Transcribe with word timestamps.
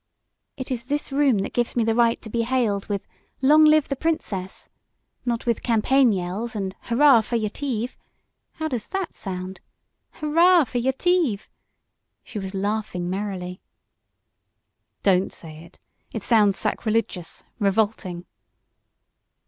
"It 0.57 0.71
is 0.71 0.85
this 0.85 1.11
room 1.11 1.37
that 1.43 1.53
gives 1.53 1.75
me 1.75 1.83
the 1.83 1.93
right 1.93 2.19
to 2.23 2.29
be 2.31 2.41
hailed 2.41 2.87
with 2.87 3.05
'Long 3.39 3.65
live 3.65 3.87
the 3.87 3.95
Princess!' 3.95 4.67
Not 5.25 5.45
with 5.45 5.61
campaign 5.61 6.11
yells 6.11 6.55
and 6.55 6.73
'Hurrah 6.85 7.21
for 7.21 7.35
Yetive!' 7.35 7.95
How 8.53 8.67
does 8.67 8.87
that 8.87 9.13
sound? 9.13 9.59
'Hurrah 10.13 10.63
for 10.63 10.79
Yetive!'" 10.79 11.47
She 12.23 12.39
was 12.39 12.55
laughing 12.55 13.11
merrily. 13.11 13.61
"Don't 15.03 15.31
say 15.31 15.59
it! 15.59 15.77
It 16.11 16.23
sounds 16.23 16.57
sacrilegious 16.57 17.43
revolting!" 17.59 18.25